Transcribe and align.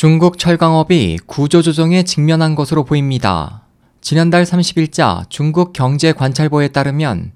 중국 0.00 0.38
철강업이 0.38 1.18
구조조정에 1.26 2.04
직면한 2.04 2.54
것으로 2.54 2.84
보입니다. 2.84 3.66
지난달 4.00 4.44
30일자 4.44 5.28
중국 5.28 5.74
경제관찰보에 5.74 6.68
따르면 6.68 7.32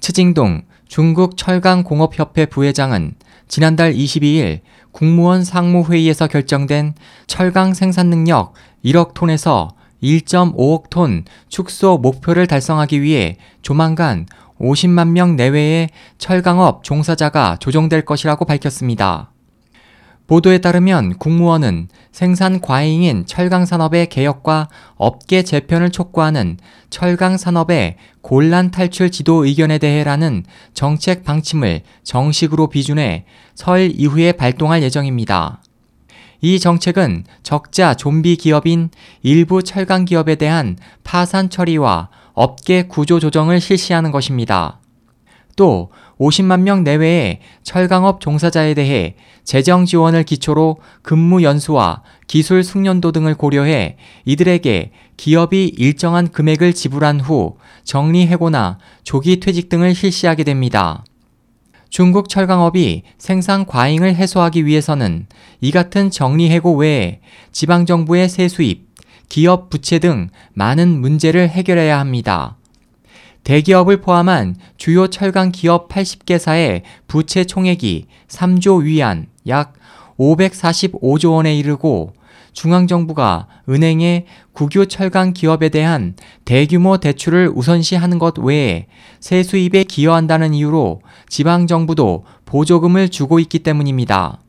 치징동 0.00 0.62
중국 0.88 1.36
철강공업협회 1.36 2.46
부회장은 2.46 3.14
지난달 3.46 3.94
22일 3.94 4.62
국무원 4.90 5.44
상무회의에서 5.44 6.26
결정된 6.26 6.94
철강 7.28 7.74
생산 7.74 8.10
능력 8.10 8.54
1억 8.84 9.14
톤에서 9.14 9.68
1.5억 10.02 10.90
톤 10.90 11.24
축소 11.48 11.96
목표를 11.96 12.48
달성하기 12.48 13.02
위해 13.02 13.36
조만간 13.62 14.26
50만 14.58 15.10
명 15.10 15.36
내외의 15.36 15.90
철강업 16.18 16.82
종사자가 16.82 17.58
조정될 17.60 18.04
것이라고 18.04 18.46
밝혔습니다. 18.46 19.30
보도에 20.30 20.58
따르면 20.58 21.18
국무원은 21.18 21.88
생산 22.12 22.60
과잉인 22.60 23.26
철강 23.26 23.66
산업의 23.66 24.08
개혁과 24.10 24.68
업계 24.94 25.42
재편을 25.42 25.90
촉구하는 25.90 26.56
철강 26.88 27.36
산업의 27.36 27.96
곤란 28.20 28.70
탈출 28.70 29.10
지도 29.10 29.44
의견에 29.44 29.78
대해라는 29.78 30.44
정책 30.72 31.24
방침을 31.24 31.80
정식으로 32.04 32.68
비준해 32.68 33.24
설 33.56 33.90
이후에 33.92 34.30
발동할 34.30 34.84
예정입니다. 34.84 35.64
이 36.40 36.60
정책은 36.60 37.24
적자 37.42 37.94
좀비 37.94 38.36
기업인 38.36 38.90
일부 39.22 39.64
철강 39.64 40.04
기업에 40.04 40.36
대한 40.36 40.76
파산 41.02 41.50
처리와 41.50 42.08
업계 42.34 42.84
구조 42.84 43.18
조정을 43.18 43.60
실시하는 43.60 44.12
것입니다. 44.12 44.78
또 45.60 45.90
50만 46.18 46.62
명 46.62 46.84
내외의 46.84 47.40
철강업 47.64 48.22
종사자에 48.22 48.72
대해 48.72 49.16
재정 49.44 49.84
지원을 49.84 50.22
기초로 50.22 50.78
근무 51.02 51.42
연수와 51.42 52.02
기술 52.26 52.64
숙련도 52.64 53.12
등을 53.12 53.34
고려해 53.34 53.98
이들에게 54.24 54.90
기업이 55.18 55.66
일정한 55.76 56.28
금액을 56.28 56.72
지불한 56.72 57.20
후 57.20 57.58
정리 57.84 58.26
해고나 58.26 58.78
조기 59.02 59.38
퇴직 59.38 59.68
등을 59.68 59.94
실시하게 59.94 60.44
됩니다. 60.44 61.04
중국 61.90 62.30
철강업이 62.30 63.02
생산 63.18 63.66
과잉을 63.66 64.14
해소하기 64.14 64.64
위해서는 64.64 65.26
이 65.60 65.72
같은 65.72 66.10
정리 66.10 66.48
해고 66.48 66.74
외에 66.76 67.20
지방정부의 67.52 68.30
세수입, 68.30 68.88
기업 69.28 69.68
부채 69.68 69.98
등 69.98 70.30
많은 70.54 70.88
문제를 71.02 71.50
해결해야 71.50 72.00
합니다. 72.00 72.56
대기업을 73.44 74.00
포함한 74.00 74.56
주요 74.76 75.06
철강 75.06 75.52
기업 75.52 75.88
80개사의 75.88 76.82
부채 77.08 77.44
총액이 77.44 78.06
3조 78.28 78.84
위안 78.84 79.26
약 79.46 79.74
545조 80.18 81.32
원에 81.32 81.56
이르고 81.56 82.12
중앙정부가 82.52 83.46
은행에 83.68 84.26
국유 84.52 84.86
철강 84.86 85.32
기업에 85.32 85.68
대한 85.68 86.14
대규모 86.44 86.98
대출을 86.98 87.50
우선시하는 87.54 88.18
것 88.18 88.38
외에 88.38 88.86
세수입에 89.20 89.84
기여한다는 89.84 90.54
이유로 90.54 91.00
지방정부도 91.28 92.24
보조금을 92.44 93.08
주고 93.08 93.38
있기 93.38 93.60
때문입니다. 93.60 94.40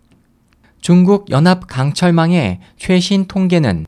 중국 0.81 1.29
연합 1.29 1.67
강철망의 1.67 2.59
최신 2.77 3.25
통계는 3.25 3.85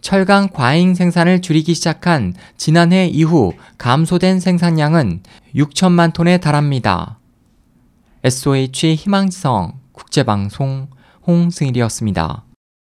철강 0.00 0.48
과잉 0.52 0.94
생산을 0.94 1.42
줄이기 1.42 1.74
시작한 1.74 2.34
지난해 2.56 3.06
이후 3.06 3.52
감소된 3.78 4.40
생산량은 4.40 5.22
6천만 5.54 6.12
톤에 6.12 6.38
달합니다. 6.38 7.18
SOH 8.24 8.94
희망지성 8.94 9.80
국제방송 9.92 10.88
홍승일이었습니다. 11.26 12.45